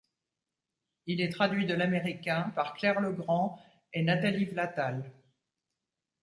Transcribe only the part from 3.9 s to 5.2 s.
et de Nathalie Vlatal.